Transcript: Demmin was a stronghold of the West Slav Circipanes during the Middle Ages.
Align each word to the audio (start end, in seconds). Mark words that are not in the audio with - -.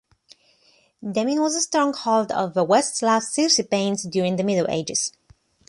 Demmin 1.05 1.37
was 1.41 1.55
a 1.55 1.61
stronghold 1.61 2.31
of 2.31 2.55
the 2.55 2.63
West 2.63 2.95
Slav 2.97 3.21
Circipanes 3.21 4.09
during 4.09 4.35
the 4.35 4.43
Middle 4.43 4.67
Ages. 4.67 5.11